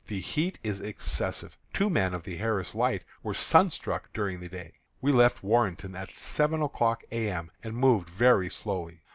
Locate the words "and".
7.63-7.75